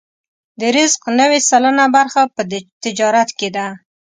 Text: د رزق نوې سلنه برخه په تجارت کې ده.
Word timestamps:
د 0.59 0.61
رزق 0.75 1.01
نوې 1.19 1.39
سلنه 1.49 1.85
برخه 1.95 2.21
په 2.35 2.41
تجارت 2.83 3.29
کې 3.39 3.49
ده. 3.55 3.67